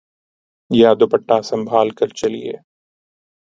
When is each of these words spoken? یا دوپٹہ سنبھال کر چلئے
یا 0.71 0.89
دوپٹہ 0.99 1.37
سنبھال 1.49 1.87
کر 1.97 2.07
چلئے 2.19 2.41